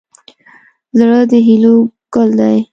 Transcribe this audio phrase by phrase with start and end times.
[0.97, 1.75] زړه د هیلو
[2.13, 2.57] ګل دی.